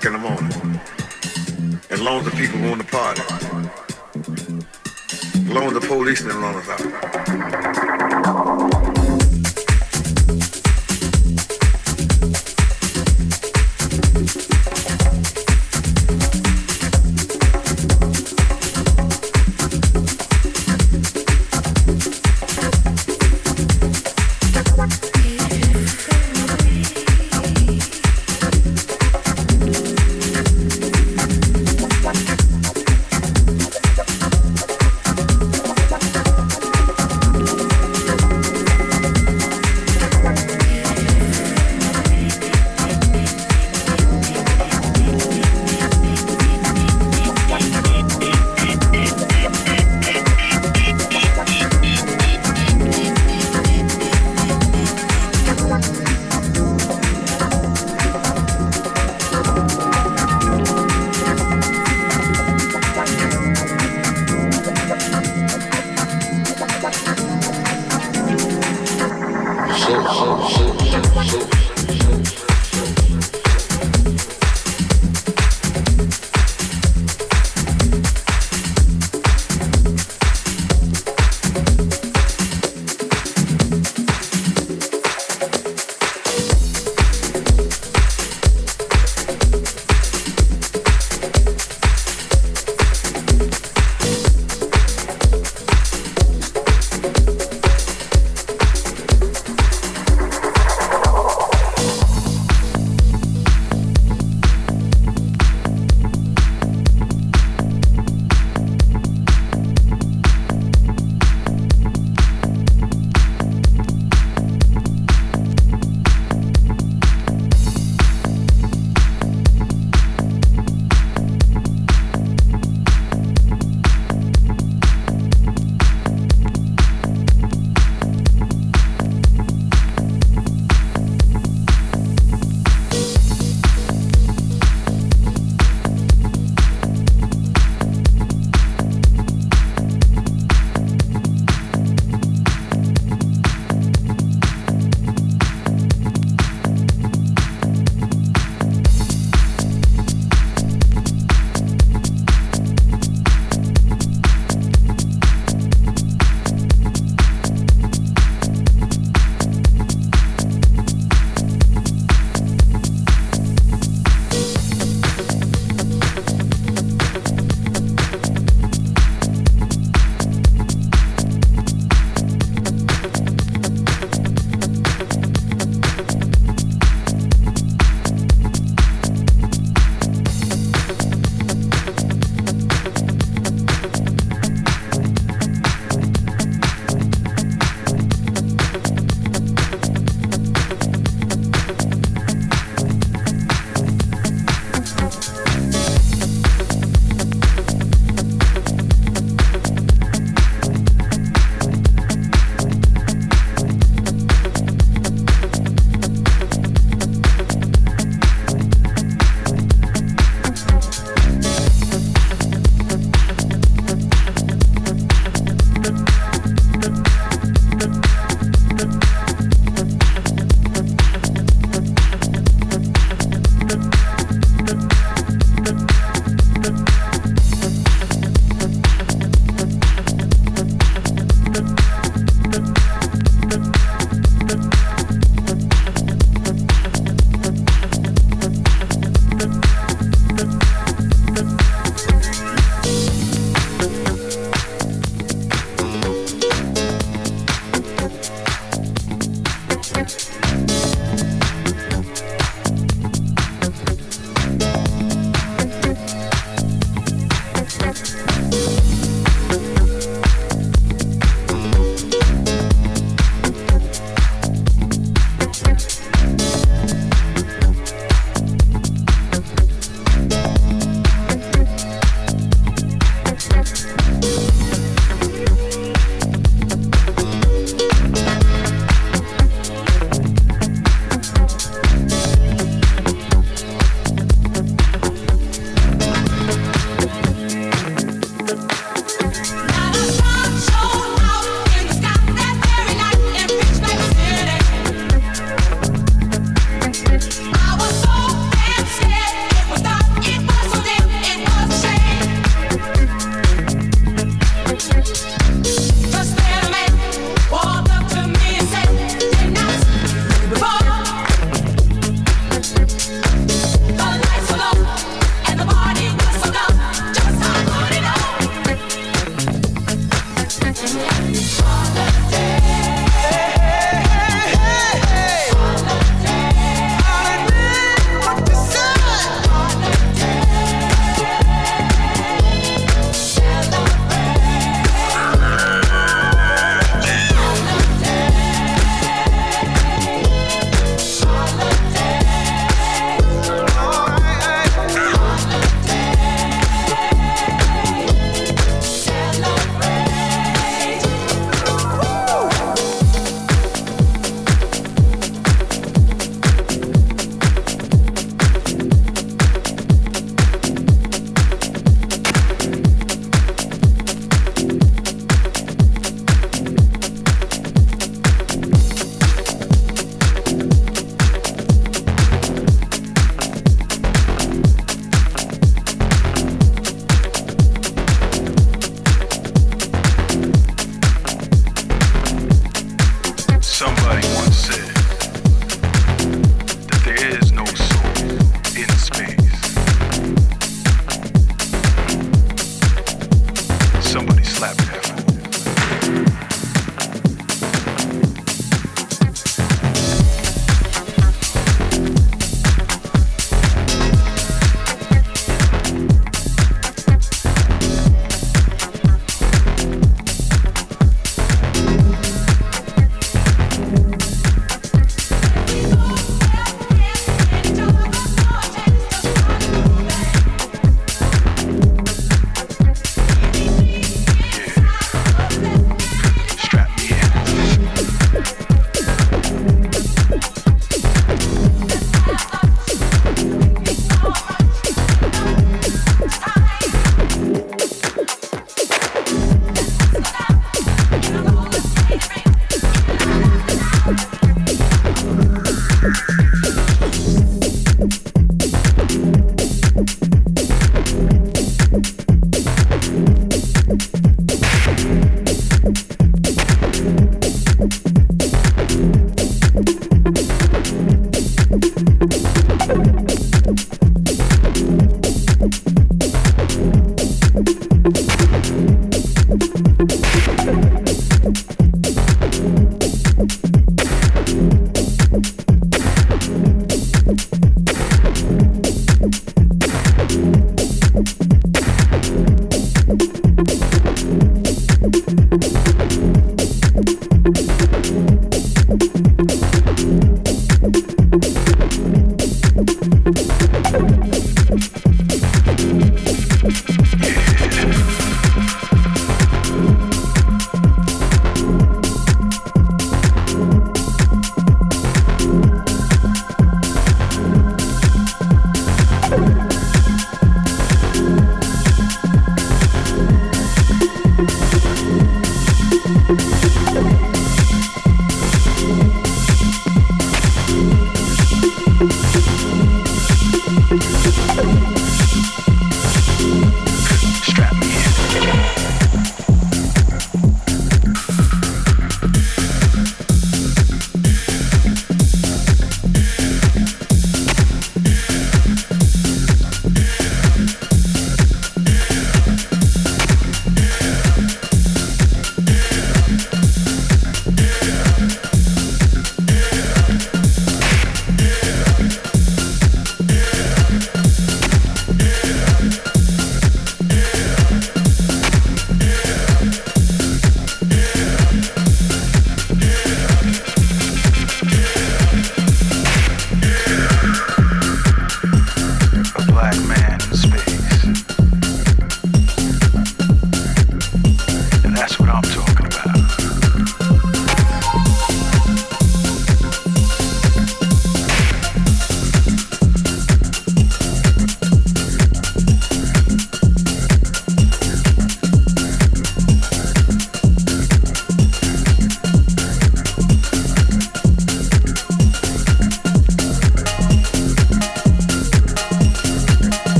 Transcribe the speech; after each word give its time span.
o'clock 0.00 0.06
in 0.06 0.12
the 0.12 0.18
morning. 0.18 0.80
As 1.90 2.00
long 2.00 2.20
as 2.20 2.24
the 2.24 2.30
people 2.32 2.60
want 2.60 2.80
to 2.80 2.86
party. 2.86 3.22
As 5.34 5.48
long 5.48 5.64
as 5.64 5.74
the 5.74 5.80
police 5.80 6.22
didn't 6.22 6.40
run 6.40 6.54
us 6.56 6.68
out. 6.68 6.99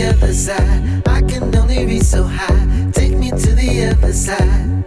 the 0.00 0.08
other 0.08 0.32
side. 0.32 1.02
I 1.06 1.20
can 1.22 1.54
only 1.54 1.84
reach 1.84 2.04
so 2.04 2.24
high. 2.24 2.90
Take 2.92 3.16
me 3.16 3.30
to 3.30 3.52
the 3.52 3.90
other 3.90 4.12
side. 4.12 4.79